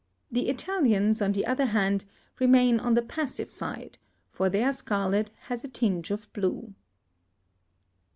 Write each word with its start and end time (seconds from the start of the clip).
The 0.31 0.49
Italians, 0.49 1.21
on 1.21 1.33
the 1.33 1.45
other 1.45 1.67
hand, 1.67 2.05
remain 2.39 2.79
on 2.79 2.95
the 2.95 3.03
passive 3.03 3.51
side, 3.51 3.99
for 4.31 4.49
their 4.49 4.73
scarlet 4.73 5.29
has 5.41 5.63
a 5.63 5.67
tinge 5.69 6.09
of 6.09 6.33
blue. 6.33 6.73